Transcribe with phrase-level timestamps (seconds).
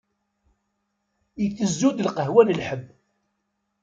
[1.45, 2.85] Itezzu-d lqahwa n lḥebb.